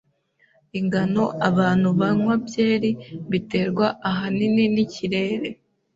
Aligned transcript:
Ingano 0.79 1.23
abantu 1.49 1.87
banywa 1.99 2.33
byeri 2.45 2.89
biterwa 3.31 3.85
ahanini 4.09 4.63
nikirere. 4.73 5.49